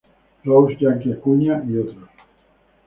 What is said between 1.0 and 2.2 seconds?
Acuña y otros.